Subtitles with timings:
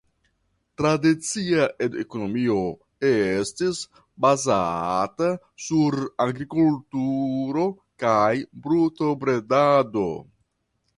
[0.81, 1.67] Tradicia
[2.03, 2.55] ekonomio
[3.11, 3.83] estis
[4.27, 5.29] bazata
[5.69, 7.69] sur agrikulturo
[8.07, 8.35] kaj
[8.67, 10.11] brutobredado.